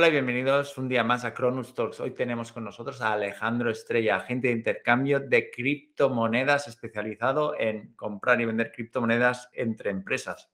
[0.00, 2.00] Hola y bienvenidos un día más a Cronus Talks.
[2.00, 8.40] Hoy tenemos con nosotros a Alejandro Estrella, agente de intercambio de criptomonedas especializado en comprar
[8.40, 10.50] y vender criptomonedas entre empresas.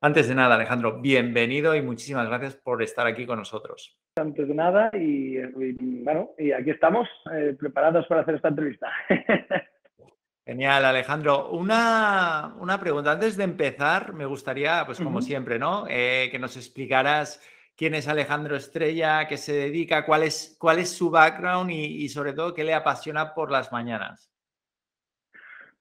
[0.00, 3.96] Antes de nada, Alejandro, bienvenido y muchísimas gracias por estar aquí con nosotros.
[4.16, 5.38] Antes de nada, y,
[6.02, 8.90] bueno, y aquí estamos eh, preparados para hacer esta entrevista.
[10.44, 11.50] Genial, Alejandro.
[11.50, 13.12] Una, pregunta.
[13.12, 15.86] Antes de empezar, me gustaría, pues como siempre, ¿no?
[15.88, 17.40] Eh, que nos explicaras
[17.78, 22.32] quién es Alejandro Estrella, qué se dedica, cuál es, cuál es su background y, sobre
[22.32, 24.34] todo qué le apasiona por las mañanas.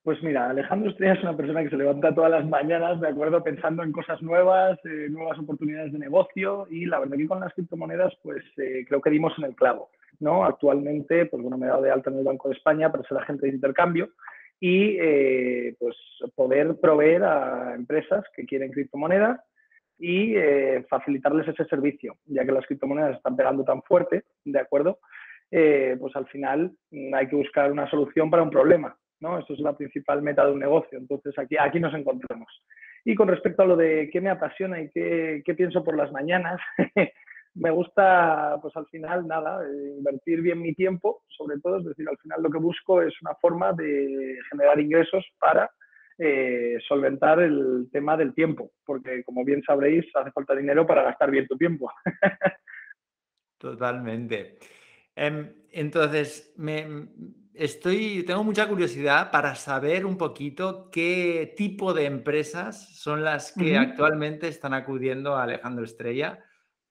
[0.03, 3.43] Pues mira, Alejandro Estrella es una persona que se levanta todas las mañanas, de acuerdo,
[3.43, 7.53] pensando en cosas nuevas, eh, nuevas oportunidades de negocio y la verdad que con las
[7.53, 10.45] criptomonedas, pues eh, creo que dimos en el clavo, ¿no?
[10.45, 13.17] Actualmente, pues bueno, me he dado de alta en el Banco de España para ser
[13.17, 14.11] agente de intercambio
[14.59, 15.95] y eh, pues
[16.35, 19.41] poder proveer a empresas que quieren criptomonedas
[19.99, 24.99] y eh, facilitarles ese servicio, ya que las criptomonedas están pegando tan fuerte, ¿de acuerdo?
[25.49, 29.39] Eh, pues al final mm, hay que buscar una solución para un problema, ¿no?
[29.39, 32.47] Eso es la principal meta de un negocio, entonces aquí, aquí nos encontramos.
[33.05, 36.11] Y con respecto a lo de qué me apasiona y qué, qué pienso por las
[36.11, 36.59] mañanas,
[37.55, 42.07] me gusta, pues al final, nada, eh, invertir bien mi tiempo, sobre todo, es decir,
[42.07, 45.69] al final lo que busco es una forma de generar ingresos para
[46.17, 51.31] eh, solventar el tema del tiempo, porque como bien sabréis, hace falta dinero para gastar
[51.31, 51.91] bien tu tiempo.
[53.57, 54.57] Totalmente.
[55.15, 57.07] Em, entonces, me,
[57.53, 63.77] estoy, tengo mucha curiosidad para saber un poquito qué tipo de empresas son las que
[63.77, 66.43] actualmente están acudiendo a Alejandro Estrella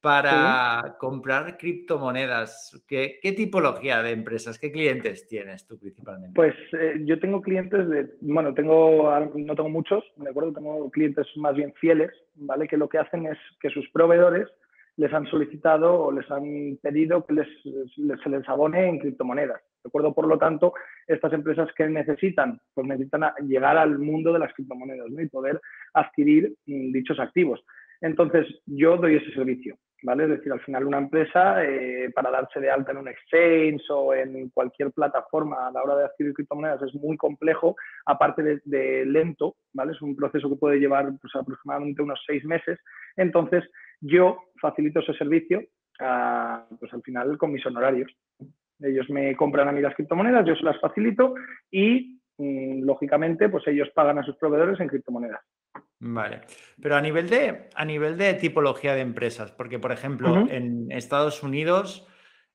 [0.06, 2.80] para comprar criptomonedas.
[2.86, 6.32] ¿Qué, tipología de empresas, qué clientes tienes tú principalmente?
[6.32, 10.52] Pues eh, yo tengo clientes de, bueno, tengo, no tengo muchos, ¿de acuerdo?
[10.52, 12.68] Tengo clientes más bien fieles, ¿vale?
[12.68, 14.46] Que lo que hacen es que sus proveedores
[14.96, 17.48] les han solicitado o les han pedido que les,
[17.96, 19.60] se les abone en criptomonedas.
[19.82, 20.14] ¿De acuerdo?
[20.14, 20.72] Por lo tanto,
[21.08, 25.60] estas empresas que necesitan, pues necesitan llegar al mundo de las criptomonedas y poder
[25.94, 27.60] adquirir mm, dichos activos.
[28.00, 29.76] Entonces, yo doy ese servicio.
[30.02, 30.24] ¿vale?
[30.24, 34.14] Es decir, al final una empresa eh, para darse de alta en un exchange o
[34.14, 39.56] en cualquier plataforma a la hora de adquirir criptomonedas es muy complejo, aparte de, lento,
[39.72, 39.92] ¿vale?
[39.92, 42.78] Es un proceso que puede llevar pues, aproximadamente unos seis meses.
[43.16, 43.64] Entonces,
[44.00, 45.62] yo facilito ese servicio
[46.78, 48.10] pues al final con mis honorarios.
[48.80, 51.34] Ellos me compran a mí las criptomonedas, yo se las facilito
[51.70, 55.40] y, mm, lógicamente, pues ellos pagan a sus proveedores en criptomonedas.
[55.98, 56.42] Vale,
[56.80, 61.42] pero a nivel de, a nivel de tipología de empresas, porque por ejemplo en Estados
[61.42, 62.06] Unidos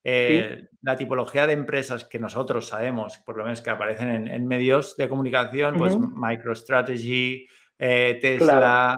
[0.04, 4.98] eh, la tipología de empresas que nosotros sabemos, por lo menos que aparecen en, medios
[4.98, 8.98] de comunicación, pues MicroStrategy, eh, Tesla,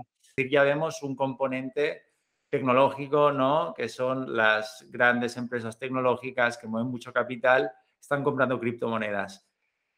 [0.50, 2.03] ya vemos un componente
[2.50, 3.73] tecnológico, ¿no?
[3.75, 7.69] Que son las grandes empresas tecnológicas que mueven mucho capital,
[8.00, 9.45] están comprando criptomonedas.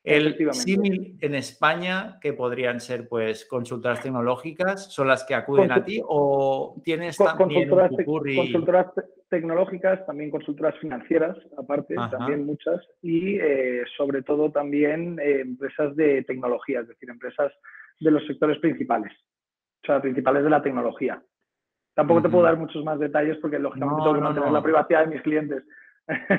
[0.06, 5.84] El símil en España, que podrían ser pues consultoras tecnológicas, son las que acuden a
[5.84, 8.92] ti o tienes también consultoras,
[9.30, 16.24] tecnológicas, también consultoras financieras, aparte, también muchas, y eh, sobre todo también eh, empresas de
[16.24, 17.52] tecnología, es decir, empresas
[18.00, 19.12] de los sectores principales,
[19.84, 21.22] o sea, principales de la tecnología.
[21.96, 25.16] Tampoco te puedo dar muchos más detalles porque lógicamente tengo que mantener la privacidad de
[25.16, 25.64] mis clientes.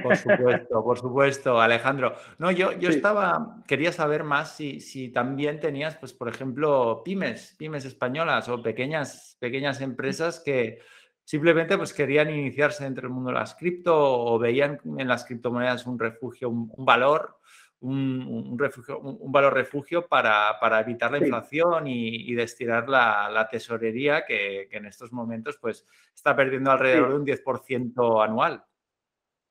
[0.03, 2.15] Por supuesto, por supuesto, Alejandro.
[2.39, 7.57] No, yo, yo estaba, quería saber más si, si también tenías, pues, por ejemplo, pymes,
[7.59, 10.81] pymes españolas o pequeñas, pequeñas empresas que
[11.25, 15.87] simplemente pues, querían iniciarse dentro del mundo de las cripto o veían en las criptomonedas
[15.87, 17.39] un refugio, un, valor,
[17.81, 23.49] un, refugio, un, valor refugio para, para evitar la inflación y, y destinar la, la
[23.49, 25.85] tesorería que, que, en estos momentos pues,
[26.15, 28.65] está perdiendo alrededor de un 10% anual.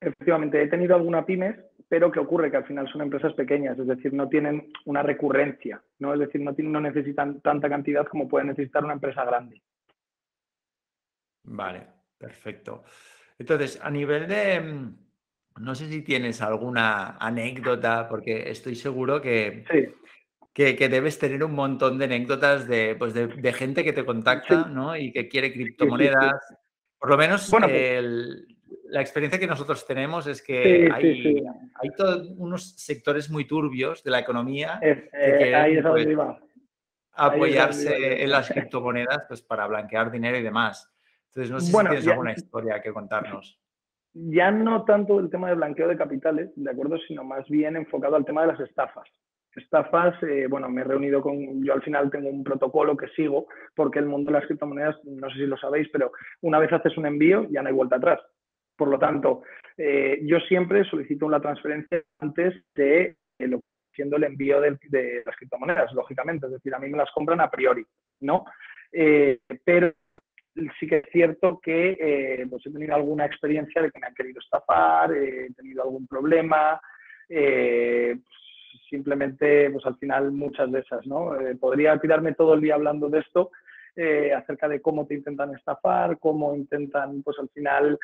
[0.05, 1.55] Efectivamente, he tenido alguna pymes,
[1.89, 5.81] pero que ocurre que al final son empresas pequeñas, es decir, no tienen una recurrencia,
[5.97, 6.13] ¿no?
[6.13, 9.63] Es decir, no, no necesitan tanta cantidad como puede necesitar una empresa grande.
[11.43, 11.87] Vale,
[12.19, 12.83] perfecto.
[13.39, 14.97] Entonces, a nivel de, mm,
[15.61, 19.63] no sé si tienes alguna anécdota, porque estoy seguro que,
[20.53, 24.95] que, debes tener un montón de anécdotas de, pues de, gente que te contacta ¿no?
[24.95, 26.35] y que quiere criptomonedas.
[26.99, 28.54] Por lo menos pues el,
[28.95, 31.43] la experiencia que nosotros tenemos es que hay,
[31.73, 36.07] hay todos unos sectores muy turbios de la economía que pues,
[37.11, 40.89] apoyarse en las criptomonedas pues, para blanquear dinero y demás.
[41.27, 43.59] Entonces, no sé si tienes alguna historia que contarnos.
[44.13, 46.97] Ya no tanto el tema de blanqueo de capitales, ¿de acuerdo?
[47.05, 49.09] Sino más bien enfocado al tema de las estafas.
[49.57, 53.47] Estafas, eh, bueno, me he reunido con, yo al final tengo un protocolo que sigo,
[53.75, 56.13] porque el mundo de las criptomonedas, no sé si lo sabéis, pero
[56.43, 58.21] una vez haces un envío ya no hay vuelta atrás.
[58.75, 59.43] Por lo tanto,
[59.77, 63.61] eh, yo siempre solicito una transferencia antes de lo
[63.93, 66.47] siendo el envío de, las criptomonedas, lógicamente.
[66.47, 67.85] Es decir, a mí me las compran a priori,
[68.19, 68.45] ¿no?
[68.91, 69.93] Eh, pero
[70.79, 74.15] sí que es cierto que eh, pues he tenido alguna experiencia de que me han
[74.15, 76.79] querido estafar, he tenido algún problema,
[77.29, 78.17] eh,
[78.89, 81.39] simplemente, pues al final muchas de esas, ¿no?
[81.39, 83.51] Eh, podría tirarme todo el día hablando de esto,
[84.35, 87.97] acerca de cómo te intentan estafar, cómo intentan, pues al final,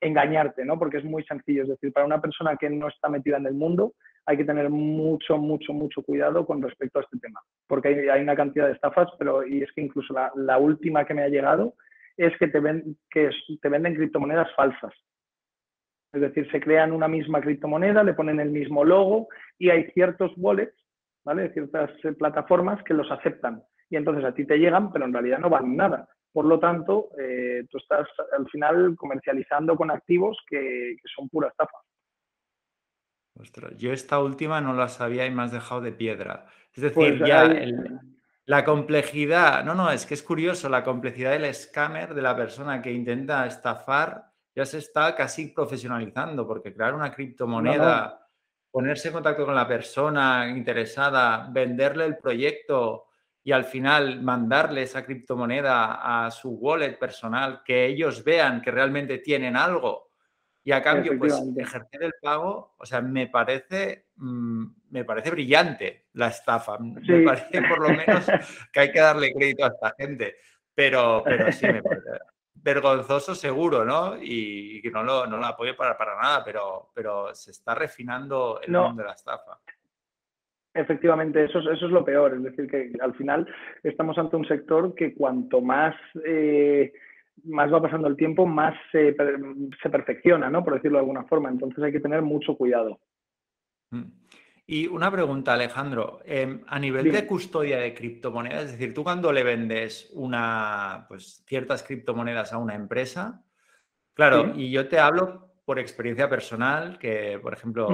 [0.00, 0.78] engañarte, ¿no?
[0.78, 3.54] Porque es muy sencillo, es decir, para una persona que no está metida en el
[3.54, 3.94] mundo,
[4.26, 8.34] hay que tener mucho, mucho, mucho cuidado con respecto a este tema, porque hay, una
[8.34, 11.74] cantidad de estafas, pero y es que incluso la, última que me ha llegado
[12.16, 13.30] es que te, ven, que
[13.62, 14.92] te venden criptomonedas falsas.
[16.12, 20.32] Es decir, se crean una misma criptomoneda, le ponen el mismo logo y hay ciertos
[20.36, 20.76] wallets,
[21.24, 21.52] ¿vale?
[21.52, 23.62] Ciertas eh, plataformas que los aceptan.
[23.88, 26.08] Y entonces a ti te llegan, pero en realidad no valen nada.
[26.32, 31.48] Por lo tanto, eh, tú estás al final comercializando con activos que, que son pura
[31.48, 31.78] estafa
[33.76, 36.46] yo esta última no la sabía y me has dejado de piedra.
[36.74, 37.48] Es decir, pues ya
[38.44, 42.80] la complejidad, no, no, es que es curioso, la complejidad del scammer, de la persona
[42.80, 48.24] que intenta estafar, ya se está casi profesionalizando, porque crear una criptomoneda,
[48.70, 53.05] ponerse en contacto con la persona interesada, venderle el proyecto
[53.46, 59.18] y al final mandarle esa criptomoneda a su wallet personal, que ellos vean que realmente
[59.18, 60.10] tienen algo
[60.64, 66.06] y a cambio, pues ejercer el pago, o sea, me parece, mm, me parece brillante
[66.14, 66.76] la estafa.
[66.80, 68.26] Me parece por lo menos
[68.72, 70.38] que hay que darle crédito a esta gente.
[70.74, 72.10] Pero, pero sí, me parece
[72.52, 74.16] vergonzoso seguro, ¿no?
[74.20, 78.60] Y, que no lo, no lo apoyo para, para nada, pero, pero se está refinando
[78.60, 79.60] el mundo de la estafa.
[80.76, 82.34] Efectivamente, eso es, eso es lo peor.
[82.34, 83.46] Es decir, que al final
[83.82, 85.94] estamos ante un sector que cuanto más...
[86.24, 86.92] Eh,
[87.44, 90.64] más va pasando el tiempo, más se, perfecciona, ¿no?
[90.64, 91.48] Por decirlo de alguna forma.
[91.48, 92.98] Entonces hay que tener mucho cuidado.
[93.90, 94.04] Mm.
[94.68, 96.20] Y una pregunta, Alejandro.
[96.24, 101.44] Em, a nivel de custodia de criptomonedas, es decir, tú cuando le vendes una, pues,
[101.46, 103.44] ciertas criptomonedas a una empresa,
[104.14, 107.88] claro, y yo te hablo por experiencia personal, que, por ejemplo,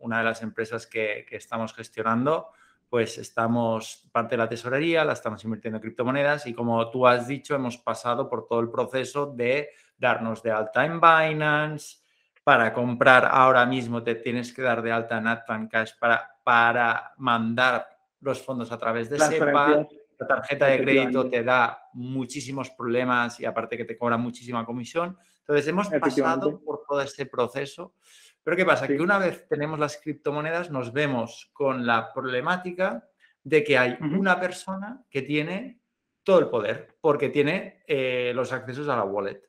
[0.00, 2.48] una de las empresas que, que estamos gestionando,
[2.88, 7.28] pues estamos, parte de la tesorería, la estamos invirtiendo en criptomonedas y como tú has
[7.28, 12.00] dicho, hemos pasado por todo el proceso de darnos de alta en Binance,
[12.42, 17.12] para comprar ahora mismo te tienes que dar de alta en Advan Cash para, para
[17.18, 17.86] mandar
[18.20, 19.86] los fondos a través de SEPA.
[20.18, 25.16] La tarjeta de crédito te da muchísimos problemas y aparte que te cobra muchísima comisión.
[25.38, 27.94] Entonces hemos pasado por todo este proceso
[28.42, 28.86] pero ¿qué pasa?
[28.86, 33.08] Que una vez tenemos las criptomonedas nos vemos con la problemática
[33.42, 35.80] de que hay una persona que tiene
[36.22, 39.42] todo el poder porque tiene eh, los accesos a la wallet.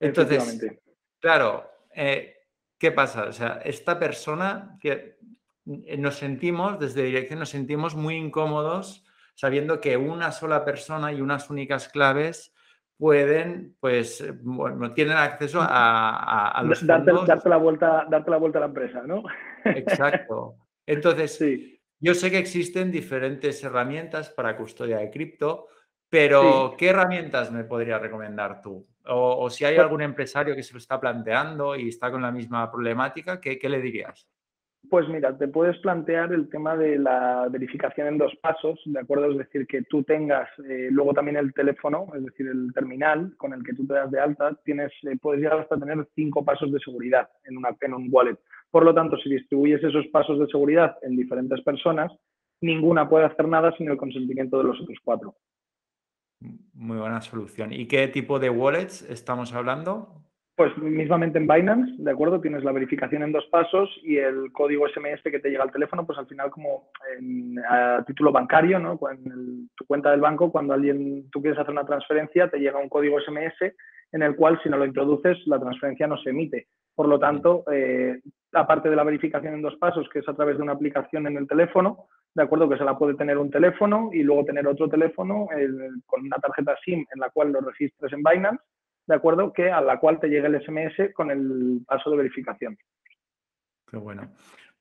[0.00, 0.60] Entonces,
[1.20, 2.36] claro, eh,
[2.78, 3.24] ¿qué pasa?
[3.24, 5.18] O sea, esta persona que
[5.84, 9.04] eh, nos sentimos, desde dirección nos sentimos muy incómodos
[9.34, 12.51] sabiendo que una sola persona y unas únicas claves
[13.02, 18.36] pueden, pues, eh, bueno, tienen acceso a, a, los darte, Darte la, vuelta, darte la
[18.36, 19.24] vuelta a la empresa, ¿no?
[19.64, 20.54] Exacto.
[20.86, 21.80] Entonces, sí.
[21.98, 25.66] yo sé que existen diferentes herramientas para custodia de cripto,
[26.08, 28.86] pero ¿qué herramientas me podría recomendar tú?
[29.06, 32.30] O, si hay pues algún empresario que se lo está planteando y está con la
[32.30, 34.28] misma problemática, ¿qué, qué le dirías?
[34.92, 39.30] Pues mira, te puedes plantear el tema de la verificación en dos pasos, ¿de acuerdo?
[39.30, 43.54] Es decir, que tú tengas eh, luego también el teléfono, es decir, el terminal con
[43.54, 46.70] el que tú te das de alta, tienes, eh, puedes llegar hasta tener cinco pasos
[46.70, 48.36] de seguridad en, una, en wallet.
[48.70, 52.12] Por lo tanto, si distribuyes esos pasos de seguridad en diferentes personas,
[52.60, 55.36] ninguna puede hacer nada sin el consentimiento de los otros cuatro.
[56.74, 57.72] Muy buena solución.
[57.72, 60.22] ¿Y qué tipo de wallets estamos hablando?
[60.54, 62.40] Pues mismamente en Binance, ¿de acuerdo?
[62.40, 66.04] Tienes la verificación en dos pasos y el código SMS que te llega al teléfono,
[66.04, 68.98] pues al final como en, a título bancario, ¿no?
[69.10, 72.90] En tu cuenta del banco, cuando alguien, tú quieres hacer una transferencia, te llega un
[72.90, 73.72] código SMS
[74.12, 76.68] en el cual si no lo introduces, la transferencia no se emite.
[76.94, 78.20] Por lo tanto, eh,
[78.52, 81.38] aparte de la verificación en dos pasos, que es a través de una aplicación en
[81.38, 84.86] el teléfono, de acuerdo que se la puede tener un teléfono y luego tener otro
[84.86, 85.48] teléfono
[86.04, 88.62] con una tarjeta SIM en la cual lo registres en Binance
[89.06, 89.52] ¿de acuerdo?
[89.52, 92.78] Que a la cual te llegue el SMS con el paso de verificación.
[93.90, 94.32] Qué bueno.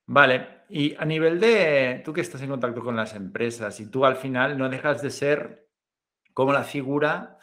[0.05, 4.05] Vale, y a nivel de tú que estás en contacto con las empresas y tú
[4.05, 5.67] al final no dejas de ser
[6.33, 7.37] como la figura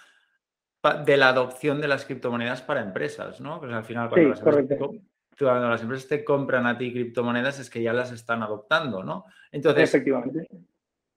[1.05, 3.59] de la adopción de las criptomonedas para empresas, ¿no?
[3.59, 4.91] Pues al final cuando sí, correcto.
[5.39, 9.25] cuando las empresas te compran a ti criptomonedas es que ya las están adoptando, ¿no?
[9.51, 10.49] Entonces, efectivamente.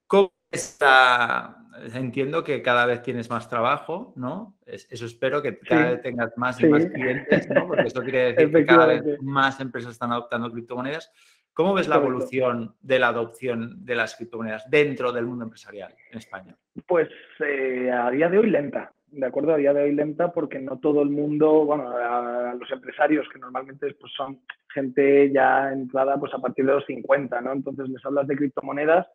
[0.07, 1.57] ¿Cómo está?
[1.93, 4.57] Entiendo que cada vez tienes más trabajo, ¿no?
[4.65, 7.67] Eso espero que cada vez tengas más y más clientes, ¿no?
[7.67, 11.11] Porque eso quiere decir que cada vez más empresas están adoptando criptomonedas.
[11.53, 16.17] ¿Cómo ves la evolución de la adopción de las criptomonedas dentro del mundo empresarial en
[16.17, 16.55] España?
[16.87, 20.59] Pues eh, a día de hoy lenta, de acuerdo, a día de hoy lenta porque
[20.59, 24.39] no todo el mundo, bueno, a, los empresarios que normalmente pues, son
[24.73, 27.51] gente ya entrada pues a partir de los 50, ¿no?
[27.51, 29.07] Entonces les hablas de criptomonedas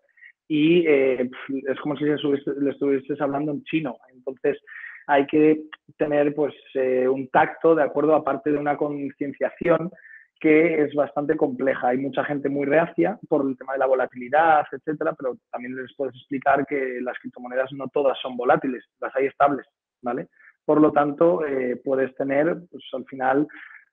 [0.48, 3.96] y eh, es como si le estuvieses hablando en chino.
[4.12, 4.58] Entonces
[5.06, 5.62] hay que
[5.96, 9.90] tener pues eh, un tacto, de acuerdo, aparte de una concienciación
[10.38, 11.88] que es bastante compleja.
[11.88, 15.94] Hay mucha gente muy reacia por el tema de la volatilidad, etcétera, pero también les
[15.96, 19.66] puedes explicar que las criptomonedas no todas son volátiles, las hay estables,
[20.02, 20.28] ¿vale?
[20.64, 23.46] Por lo tanto, eh, puedes tener, pues al final,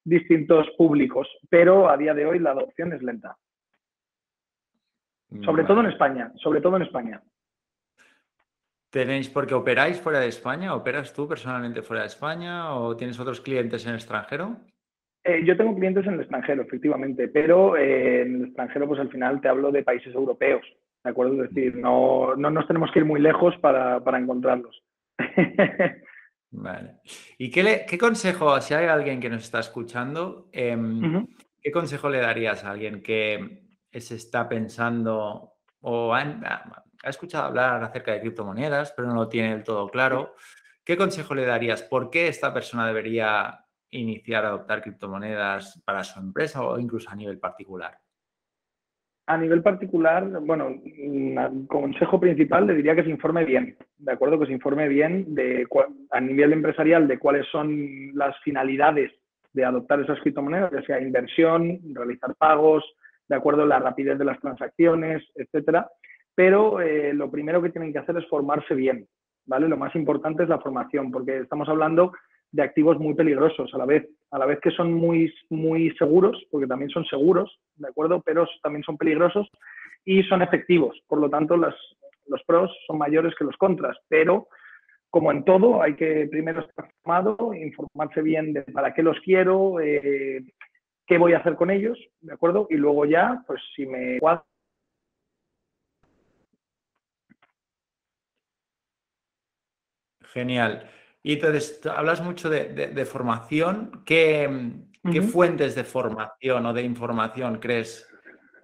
[0.04, 3.38] distintos públicos, pero a día de hoy la adopción es lenta.
[5.42, 7.22] Sobre todo en España, sobre todo en España.
[8.94, 10.76] ¿Tenéis, porque operáis fuera de España?
[10.76, 14.58] ¿Operas tú personalmente fuera de España o tienes otros clientes en el extranjero?
[15.24, 19.10] Eh, yo tengo clientes en el extranjero, efectivamente, pero eh, en el extranjero, pues al
[19.10, 20.64] final te hablo de países europeos,
[21.04, 21.44] ¿de acuerdo?
[21.44, 24.84] Es decir, no, no nos tenemos que ir muy lejos para, encontrarlos.
[26.52, 26.98] vale.
[27.40, 31.26] ¿Y qué, qué, consejo, si hay alguien que nos está escuchando, em,
[31.62, 33.63] qué consejo le darías a alguien que
[34.02, 36.24] se está pensando o ha,
[37.04, 40.36] escuchado hablar acerca de criptomonedas, pero no lo tiene del todo claro.
[40.84, 41.84] ¿Qué consejo le darías?
[41.84, 43.60] ¿Por qué esta persona debería
[43.92, 47.98] iniciar a adoptar criptomonedas para su empresa o incluso a nivel particular?
[49.26, 54.38] A nivel particular, bueno, el consejo principal le diría que se informe bien, ¿de acuerdo?
[54.38, 55.66] Que se informe bien de
[56.12, 59.14] a nivel empresarial de cuáles son las finalidades
[59.54, 62.84] de adoptar esas criptomonedas, ya sea inversión, realizar pagos,
[63.28, 65.90] de acuerdo la rapidez de las transacciones, etcétera.
[66.36, 69.08] Pero eh, lo primero que tienen que hacer es formarse bien,
[69.46, 69.68] ¿vale?
[69.68, 72.12] Lo más importante es la formación, porque estamos hablando
[72.52, 76.44] de activos muy peligrosos a la vez, a la vez que son muy, muy seguros,
[76.52, 78.22] porque también son seguros, ¿de acuerdo?
[78.24, 79.50] Pero también son peligrosos
[80.06, 81.00] y son efectivos.
[81.08, 84.48] Por lo tanto, los pros son mayores que los contras, pero
[85.14, 89.80] como en todo, hay que primero estar formado, informarse bien de para qué los quiero,
[89.80, 90.44] eh,
[91.06, 92.68] qué voy a hacer con ellos, ¿de acuerdo?
[92.70, 94.20] Y luego ya, pues si me
[100.34, 100.90] Genial.
[101.22, 104.04] Y entonces, hablas mucho de, formación.
[104.06, 104.50] ¿Qué,
[105.32, 108.10] fuentes de formación o de información crees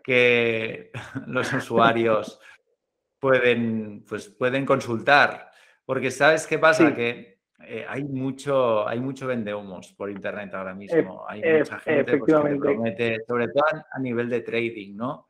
[0.03, 0.91] que
[1.27, 2.39] los usuarios
[3.19, 5.51] pueden, pues, pueden consultar?
[5.85, 6.93] Porque ¿sabes qué pasa?
[6.93, 11.25] Que eh, hay mucho, hay mucho vendehumos por internet ahora mismo.
[11.27, 15.27] hay mucha gente pues, que promete, sobre todo a nivel de trading, ¿no?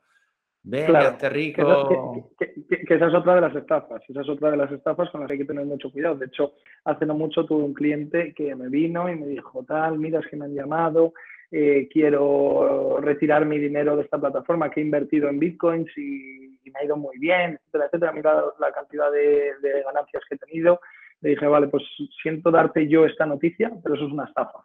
[0.62, 0.92] Ven,
[1.30, 2.30] rico.
[2.38, 4.02] Que, esa es otra de las estafas.
[4.06, 6.16] Esa es otra de las estafas con las que hay que tener mucho cuidado.
[6.16, 6.52] De hecho,
[6.84, 10.26] hace no mucho tuve un cliente que me vino y me dijo, tal, mira, es
[10.26, 11.14] que me han llamado,
[11.50, 16.78] eh, quiero retirar mi dinero de esta plataforma que he invertido en bitcoins y, me
[16.78, 18.12] ha ido muy bien, etcétera, etcétera.
[18.12, 20.78] Mira la cantidad de ganancias que he tenido
[21.20, 21.82] le dije, vale, pues
[22.22, 24.64] siento darte yo esta noticia, pero eso es una estafa.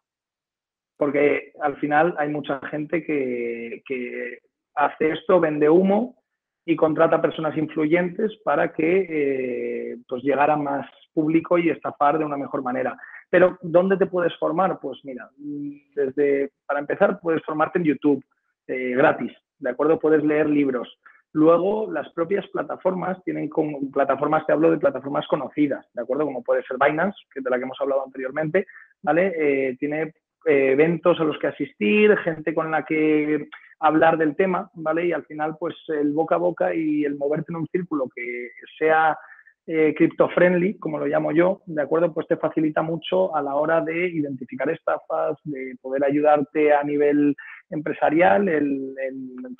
[0.97, 4.39] Porque al final hay mucha gente que,
[4.75, 6.21] hace esto, vende humo
[6.65, 12.37] y contrata personas influyentes para que eh, pues llegara más público y estafar de una
[12.37, 12.97] mejor manera.
[13.29, 14.79] Pero ¿dónde te puedes formar?
[14.81, 18.23] Pues mira, desde, para empezar, puedes formarte en YouTube,
[18.67, 19.99] eh, gratis, ¿de acuerdo?
[19.99, 20.87] Puedes leer libros.
[21.35, 26.23] Luego, las propias plataformas tienen como plataformas, te hablo de plataformas conocidas, ¿de acuerdo?
[26.23, 28.65] Como puede ser Binance, que de la que hemos hablado anteriormente,
[29.01, 29.33] ¿vale?
[29.35, 30.13] Eh, tiene
[30.45, 33.49] eh, eventos a los que asistir, gente con la que
[33.81, 35.07] hablar del tema, ¿vale?
[35.07, 38.51] Y al final, pues el boca a boca y el moverte en un círculo que
[38.79, 39.17] sea
[39.67, 42.13] eh, crypto-friendly, como lo llamo yo, ¿de acuerdo?
[42.13, 47.35] Pues te facilita mucho a la hora de identificar estafas, de poder ayudarte a nivel
[47.71, 48.93] empresarial, en,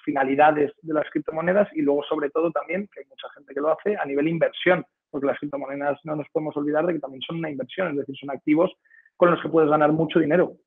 [0.04, 3.72] finalidades de las criptomonedas y luego sobre todo también, que hay mucha gente que lo
[3.72, 7.38] hace, a nivel inversión, porque las criptomonedas no nos podemos olvidar de que también son
[7.38, 8.72] una inversión, es decir, son activos
[9.18, 10.58] con los que puedes ganar mucho dinero.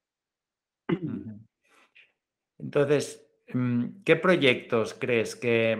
[2.58, 5.78] Entonces, mm, ¿qué proyectos crees que,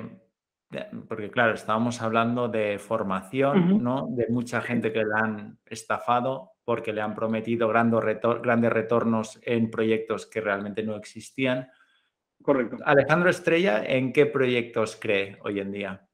[1.09, 4.07] porque claro, estábamos hablando de formación, ¿no?
[4.11, 10.27] De mucha gente que la han estafado, porque le han prometido grandes, retornos en proyectos
[10.27, 11.69] que realmente no existían.
[12.43, 12.77] Correcto.
[12.85, 16.09] Alejandro Estrella, ¿en qué proyectos cree hoy en día?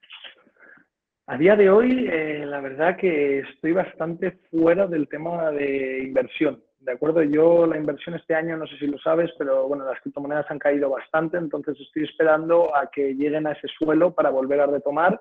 [1.26, 6.62] A día de hoy, eh, la verdad que estoy bastante fuera del tema de inversión,
[6.84, 7.22] ¿de acuerdo?
[7.22, 10.58] Yo la inversión este año, no sé si lo sabes, pero bueno, las criptomonedas han
[10.58, 15.20] caído bastante, entonces estoy esperando a que lleguen a ese suelo para volver a retomar,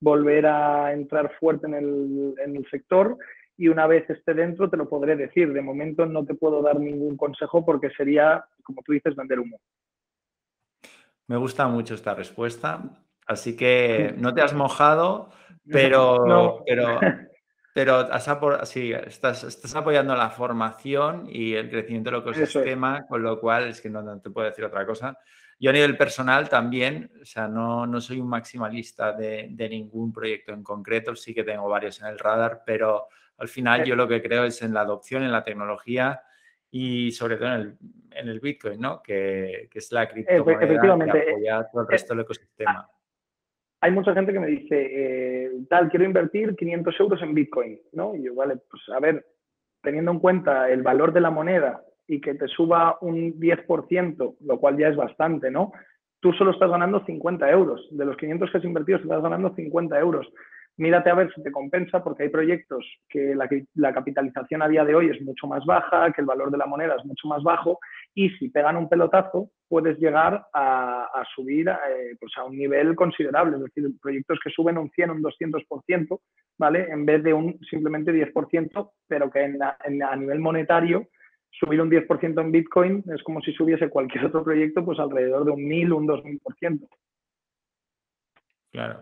[0.00, 3.18] volver a entrar fuerte en el, en el sector
[3.56, 5.52] y una vez esté dentro te lo podré decir.
[5.52, 9.60] De momento no te puedo dar ningún consejo porque sería, como tú dices, vender humo.
[11.28, 12.82] Me gusta mucho esta respuesta,
[13.26, 15.30] así que no te has mojado,
[15.70, 16.98] pero, pero,
[17.72, 23.80] pero estás, estás, apoyando la formación y el crecimiento del ecosistema, con lo cual es
[23.80, 25.18] que no, te puedo decir otra cosa.
[25.58, 30.12] Yo a nivel personal también, o sea, no, no soy un maximalista de, de, ningún
[30.12, 33.06] proyecto en concreto, sí que tengo varios en el radar, pero
[33.38, 36.20] al final yo lo que creo es en la adopción, en la tecnología
[36.70, 37.78] y sobre todo en el,
[38.10, 39.02] en el Bitcoin, ¿no?
[39.02, 42.88] Que, que es la criptomoneda que apoya todo el eh, resto del ecosistema.
[43.82, 48.14] Hay mucha gente que me dice, eh, tal, quiero invertir 500 euros en Bitcoin, ¿no?
[48.14, 49.26] Y yo, vale, pues a ver,
[49.82, 54.58] teniendo en cuenta el valor de la moneda y que te suba un 10%, lo
[54.60, 55.72] cual ya es bastante, ¿no?
[56.20, 57.88] Tú solo estás ganando 50 euros.
[57.90, 60.32] De los 500 que has invertido, estás ganando 50 euros
[60.76, 64.94] mírate a ver si te compensa, porque hay proyectos que la, capitalización a día de
[64.94, 67.78] hoy es mucho más baja, que el valor de la moneda es mucho más bajo,
[68.14, 73.56] y si pegan un pelotazo, puedes llegar a, subir eh, pues a un nivel considerable,
[73.56, 76.20] es decir, proyectos que suben un 100, un 200%,
[76.58, 76.90] ¿vale?
[76.90, 81.08] En vez de un simplemente 10%, pero que a nivel monetario
[81.50, 85.52] subir un 10% en Bitcoin es como si subiese cualquier otro proyecto, pues alrededor de
[85.52, 86.88] un 1000, un 2000%.
[88.72, 89.00] Claro.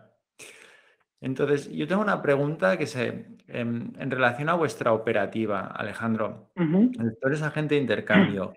[1.21, 6.51] Entonces, yo tengo una pregunta que se, em, en, relación a vuestra operativa, Alejandro.
[6.55, 8.55] Tú eres agente de intercambio.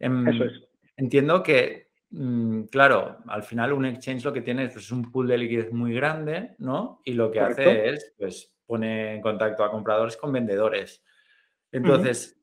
[0.00, 0.70] Em, Eso es.
[0.96, 5.28] Entiendo que, mm, claro, al final un exchange lo que tiene es pues, un pool
[5.28, 7.00] de liquidez muy grande, ¿no?
[7.04, 11.02] Y lo que hace es, pues, pone en contacto a compradores con vendedores.
[11.72, 12.38] Entonces,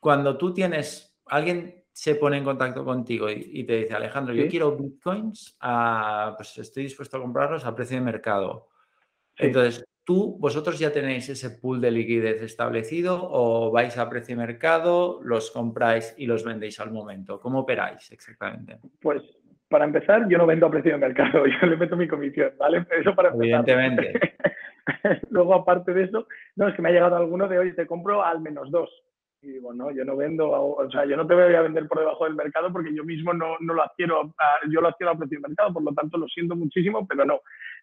[0.00, 4.76] cuando tú tienes, alguien se pone en contacto contigo y, te dice, Alejandro, yo quiero
[4.76, 8.68] bitcoins, ah, pues estoy dispuesto a comprarlos a precio de mercado.
[9.36, 14.46] Entonces, ¿tú, vosotros ya tenéis ese pool de liquidez establecido o vais a precio de
[14.46, 17.40] mercado, los compráis y los vendéis al momento?
[17.40, 18.78] ¿Cómo operáis exactamente?
[19.00, 19.22] Pues
[19.68, 22.86] para empezar, yo no vendo a precio de mercado, yo le meto mi comisión, ¿vale?
[22.90, 23.44] Eso para empezar.
[23.44, 24.36] Evidentemente.
[25.30, 28.22] Luego, aparte de eso, no, es que me ha llegado alguno de hoy, te compro
[28.22, 28.90] al menos dos.
[29.42, 31.98] Y digo, no, yo no vendo, o sea, yo no te voy a vender por
[31.98, 34.34] debajo del mercado porque yo mismo no, no lo adquiero,
[34.70, 37.40] yo lo adquiero a precio de mercado, por lo tanto lo siento muchísimo, pero no.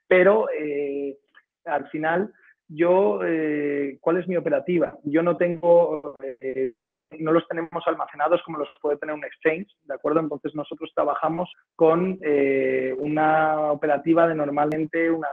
[0.07, 1.17] Pero eh,
[1.65, 2.33] al final,
[2.67, 4.97] yo, eh, ¿cuál es mi operativa?
[5.03, 6.73] Yo no tengo, eh,
[7.19, 10.21] no los tenemos almacenados como los puede tener un exchange, ¿de acuerdo?
[10.21, 15.31] Entonces nosotros trabajamos con eh, una operativa de normalmente unas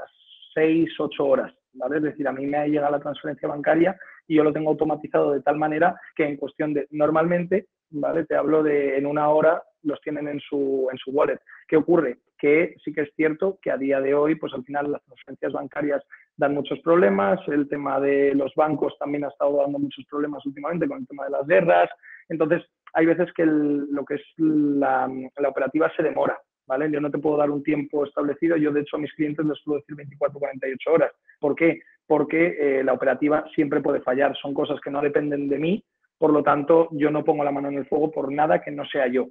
[0.54, 1.98] 6, 8 horas, ¿vale?
[1.98, 5.42] Es decir, a mí me llega la transferencia bancaria y yo lo tengo automatizado de
[5.42, 8.24] tal manera que en cuestión de, normalmente, ¿vale?
[8.26, 11.40] Te hablo de en una hora los tienen en su, en su wallet.
[11.68, 12.18] ¿Qué ocurre?
[12.38, 15.52] Que sí que es cierto que a día de hoy, pues al final las transferencias
[15.52, 16.04] bancarias
[16.36, 20.86] dan muchos problemas, el tema de los bancos también ha estado dando muchos problemas últimamente
[20.86, 21.90] con el tema de las guerras,
[22.28, 22.62] entonces
[22.94, 25.08] hay veces que lo que es la,
[25.48, 26.90] operativa se demora, ¿vale?
[26.90, 29.60] Yo no te puedo dar un tiempo establecido, yo de hecho a mis clientes les
[29.64, 31.12] puedo decir 24 48 horas.
[31.40, 31.80] ¿Por qué?
[32.06, 35.84] Porque eh, la operativa siempre puede fallar, son cosas que no dependen de mí,
[36.18, 38.84] por lo tanto yo no pongo la mano en el fuego por nada que no
[38.86, 39.28] sea yo.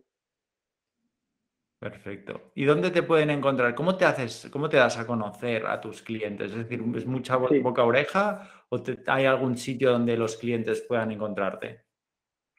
[1.80, 2.52] Perfecto.
[2.56, 3.76] ¿Y dónde te pueden encontrar?
[3.76, 6.52] ¿Cómo te haces, cómo te das a conocer a tus clientes?
[6.52, 11.82] Es decir, ¿es mucha boca oreja o hay algún sitio donde los clientes puedan encontrarte?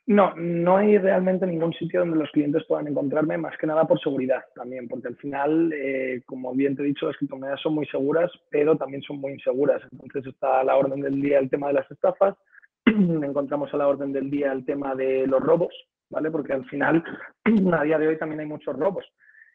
[0.07, 4.01] No, no hay realmente ningún sitio donde los clientes puedan encontrarme, más que nada por
[4.01, 7.85] seguridad también, porque al final, eh, como bien te he dicho, las criptomonedas son muy
[7.87, 9.83] seguras, pero también son muy inseguras.
[9.93, 12.37] Entonces está a la orden del día el tema de las estafas,
[12.87, 15.75] encontramos a la orden del día el tema de los robos,
[16.11, 16.31] ¿vale?
[16.31, 17.03] Porque al final,
[17.73, 19.05] a día de hoy también hay muchos robos.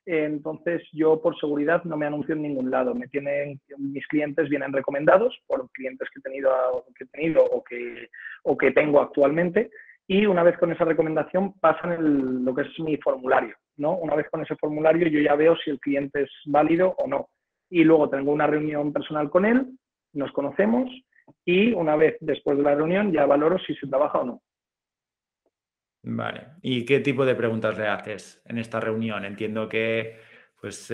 [0.06, 2.94] Entonces, yo por seguridad no me anuncio en ningún lado.
[2.94, 7.64] Me tienen, mis clientes vienen recomendados por clientes que he tenido, que he tenido o,
[7.64, 8.10] que,
[8.44, 9.72] o que tengo actualmente.
[10.06, 13.56] Y una vez con esa recomendación pasan lo que es mi formulario.
[13.78, 13.96] ¿no?
[13.96, 17.30] Una vez con ese formulario yo ya veo si el cliente es válido o no.
[17.70, 19.66] Y luego tengo una reunión personal con él,
[20.14, 20.92] nos conocemos
[21.46, 24.42] y una vez después de la reunión ya valoro si se trabaja o no.
[26.04, 26.48] Vale.
[26.62, 29.24] ¿Y qué tipo de preguntas le haces en esta reunión?
[29.24, 30.18] Entiendo que,
[30.60, 30.94] pues,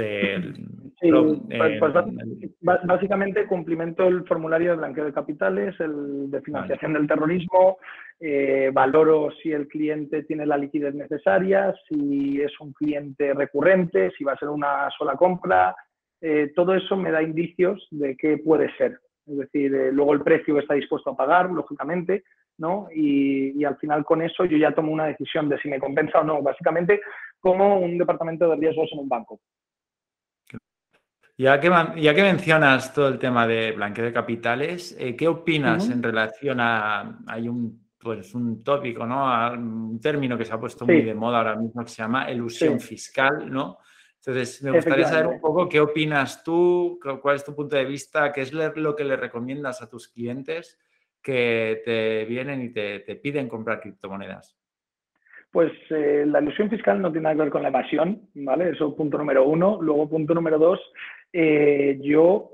[1.00, 1.94] pues, pues
[2.84, 7.78] básicamente cumplimento el formulario de blanqueo de capitales, el de financiación del terrorismo,
[8.20, 14.24] eh, valoro si el cliente tiene la liquidez necesaria, si es un cliente recurrente, si
[14.24, 15.76] va a ser una sola compra.
[16.22, 19.00] Eh, todo eso me da indicios de qué puede ser.
[19.26, 22.24] Es decir, eh, luego el precio que está dispuesto a pagar, lógicamente,
[22.60, 22.88] ¿no?
[22.94, 26.24] Y, al final con eso yo ya tomo una decisión de si me compensa o
[26.24, 27.02] no, básicamente
[27.40, 29.40] como un departamento de riesgos en un banco.
[31.38, 31.70] Ya que,
[32.02, 36.60] ya que mencionas todo el tema de blanqueo de capitales, eh, ¿qué opinas en relación
[36.60, 39.54] a, hay un, pues un tópico, ¿no?
[39.54, 42.80] un término que se ha puesto muy de moda ahora mismo que se llama elusión
[42.82, 43.78] fiscal, ¿no?
[44.18, 48.34] Entonces, me gustaría saber un poco qué opinas tú, cuál es tu punto de vista,
[48.34, 50.78] qué es lo que le recomiendas a tus clientes
[51.22, 54.58] que te vienen y te, piden comprar criptomonedas.
[55.52, 58.70] Pues eh, la ilusión fiscal no tiene nada que ver con la evasión, ¿vale?
[58.70, 59.80] Eso punto número uno.
[59.82, 60.80] Luego, punto número dos,
[61.34, 62.52] eh, yo,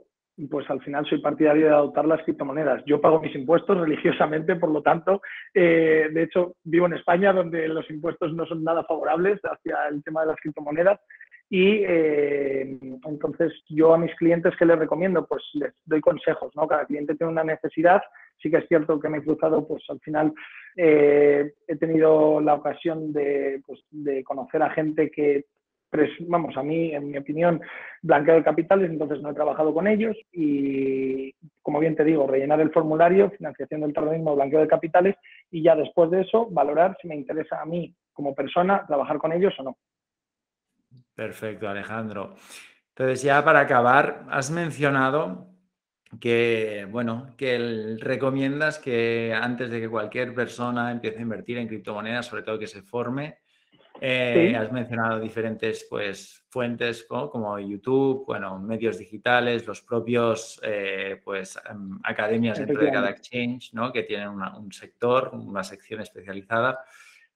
[0.49, 2.83] pues al final soy partidario de adoptar las criptomonedas.
[2.85, 5.21] Yo pago mis impuestos religiosamente, por lo tanto,
[5.53, 10.01] eh, de hecho, vivo en España, donde los impuestos no son nada favorables hacia el
[10.03, 10.99] tema de las criptomonedas.
[11.49, 15.25] Y eh, entonces yo a mis clientes, ¿qué les recomiendo?
[15.27, 16.67] Pues les doy consejos, ¿no?
[16.67, 18.01] Cada cliente tiene una necesidad.
[18.41, 20.33] Sí que es cierto que me he cruzado, pues al final
[20.75, 25.45] eh, he tenido la ocasión de, pues, de conocer a gente que,
[26.27, 27.61] vamos, a mí, en mi opinión,
[28.01, 32.59] blanqueo de capitales, entonces no he trabajado con ellos y, como bien te digo, rellenar
[32.59, 35.15] el formulario, financiación del terrorismo, blanqueo de capitales
[35.51, 39.31] y ya después de eso valorar si me interesa a mí como persona trabajar con
[39.31, 39.77] ellos o no.
[41.15, 42.35] Perfecto, Alejandro.
[42.89, 45.47] Entonces, ya para acabar, has mencionado
[46.19, 52.25] que, bueno, que recomiendas que antes de que cualquier persona empiece a invertir en criptomonedas,
[52.25, 53.39] sobre todo que se forme,
[54.01, 61.57] eh, has mencionado diferentes pues, fuentes como YouTube, bueno, medios digitales, los propios eh, pues,
[61.69, 63.93] em, academias dentro de cada exchange, ¿no?
[63.93, 66.83] que tienen un sector, una sección especializada.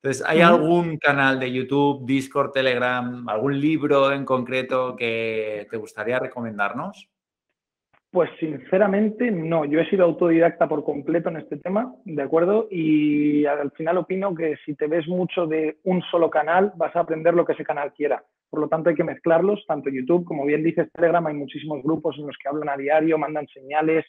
[0.01, 6.19] Entonces, ¿hay algún canal de YouTube, Discord, Telegram, algún libro en concreto que te gustaría
[6.19, 7.09] recomendarnos?
[8.11, 12.67] Pues sinceramente no, yo he sido autodidacta por completo en este tema, ¿de acuerdo?
[12.71, 17.01] Y al final opino que si te ves mucho de un solo canal, vas a
[17.01, 18.23] aprender lo que ese canal quiera.
[18.49, 22.17] Por lo tanto, hay que mezclarlos, tanto YouTube, como bien dices, Telegram, hay muchísimos grupos
[22.17, 24.05] en los que hablan a diario, mandan señales.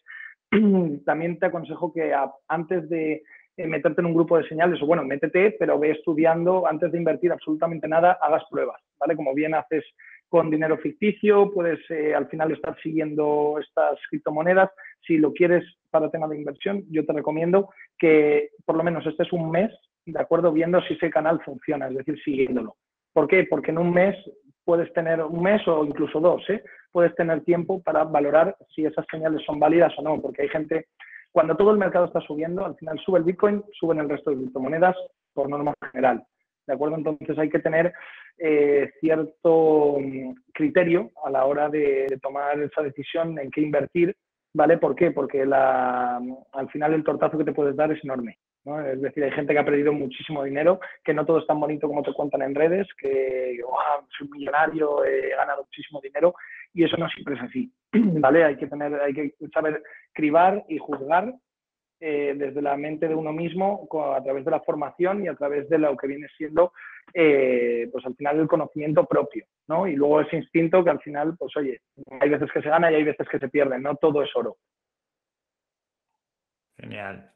[1.04, 2.14] También te aconsejo que
[2.48, 3.22] antes de
[3.56, 6.98] eh, meterte en un grupo de señales, o bueno, métete, pero ve estudiando antes de
[6.98, 9.16] invertir absolutamente nada, hagas pruebas, ¿vale?
[9.16, 9.84] Como bien haces
[10.28, 14.70] con dinero ficticio, puedes eh, al final estar siguiendo estas criptomonedas.
[15.06, 19.32] Si lo quieres para tema de inversión, yo te recomiendo que por lo menos estés
[19.32, 19.72] un mes,
[20.06, 22.76] de acuerdo, viendo si ese canal funciona, es decir, siguiéndolo.
[23.12, 23.44] ¿Por qué?
[23.44, 24.16] Porque en un mes
[24.64, 26.62] puedes tener un mes o incluso dos, ¿eh?
[26.92, 30.86] puedes tener tiempo para valorar si esas señales son válidas o no, porque hay gente
[31.32, 34.36] cuando todo el mercado está subiendo, al final sube el Bitcoin, suben el resto de
[34.36, 34.96] criptomonedas
[35.32, 36.24] por norma general.
[36.66, 36.96] ¿De acuerdo?
[36.96, 37.92] Entonces hay que tener
[38.38, 44.16] eh, cierto mm, criterio a la hora de, tomar esa decisión en qué invertir,
[44.54, 44.78] ¿vale?
[44.78, 45.10] ¿Por qué?
[45.10, 48.38] Porque al final el tortazo que te puedes dar es enorme.
[48.92, 51.88] Es decir, hay gente que ha perdido muchísimo dinero, que no todo es tan bonito
[51.88, 53.58] como te cuentan en redes, que
[54.18, 56.34] soy millonario, he ganado muchísimo dinero
[56.72, 58.44] y eso no siempre es así, ¿vale?
[58.44, 61.34] Hay que, tener, hay que saber cribar y juzgar
[62.02, 65.68] eh, desde la mente de uno mismo a través de la formación y a través
[65.68, 66.72] de lo que viene siendo,
[67.12, 69.86] eh, pues al final el conocimiento propio, ¿no?
[69.86, 71.82] Y luego ese instinto que al final, pues oye,
[72.20, 74.56] hay veces que se gana y hay veces que se pierde, no todo es oro.
[76.78, 77.30] Genial.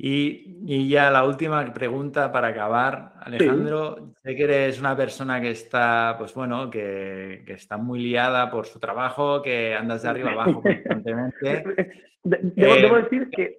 [0.00, 4.12] Y, ya la última pregunta para acabar, Alejandro.
[4.22, 8.78] Sé que eres una persona que está, pues bueno, que, está muy liada por su
[8.78, 12.04] trabajo, que andas de arriba abajo constantemente.
[12.22, 13.58] Debo, eh, decir que,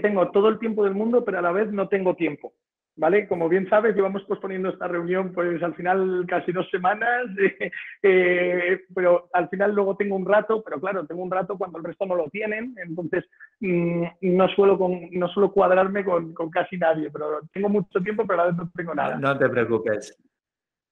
[0.00, 2.52] tengo todo el tiempo del mundo, pero a la vez no tengo tiempo.
[2.96, 3.26] ¿Vale?
[3.26, 7.26] Como bien sabes, llevamos posponiendo esta reunión pues al final casi dos semanas,
[8.02, 11.84] eh, pero al final luego tengo un rato, pero claro, tengo un rato cuando el
[11.84, 13.24] resto no lo tienen, entonces
[13.60, 14.78] mm, no, suelo
[15.10, 18.94] no suelo cuadrarme con, casi nadie, pero tengo mucho tiempo, pero a vez no tengo
[18.94, 19.16] nada.
[19.16, 20.18] No, te preocupes.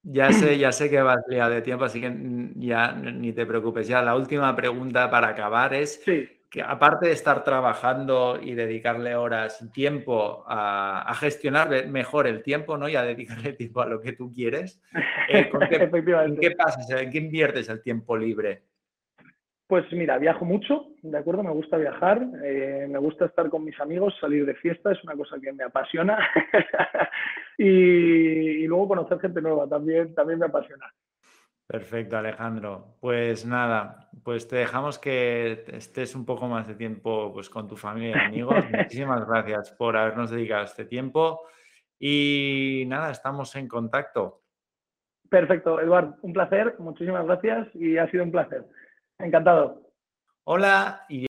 [0.03, 2.11] Ya sé, ya sé que vas liado de tiempo, así que
[2.57, 3.87] ya ni te preocupes.
[3.87, 6.03] Ya la última pregunta para acabar es...
[6.03, 12.43] Sí que aparte de estar trabajando y dedicarle horas y tiempo a, gestionar mejor el
[12.43, 12.89] tiempo, ¿no?
[12.89, 14.83] Y a dedicarle tiempo a lo que tú quieres,
[15.29, 16.91] eh, ¿en qué pasas?
[16.91, 18.65] ¿En qué inviertes el tiempo libre?
[19.69, 21.45] Pues mira, viajo mucho, ¿de acuerdo?
[21.45, 25.15] Me gusta viajar, eh, me gusta estar con mis amigos, salir de fiesta, es una
[25.15, 26.19] cosa que me apasiona.
[27.57, 30.93] y, y, luego conocer gente nueva también, también me apasiona.
[31.71, 32.97] Perfecto, Alejandro.
[32.99, 37.77] Pues nada, pues te dejamos que estés un poco más de tiempo pues, con tu
[37.77, 38.57] familia y amigos.
[38.73, 41.43] Muchísimas gracias por habernos dedicado este tiempo
[41.97, 44.43] y nada, estamos en contacto.
[45.29, 48.65] Perfecto, Eduardo, un placer, muchísimas gracias y ha sido un placer.
[49.21, 49.81] Encantado.
[50.43, 51.29] Hola y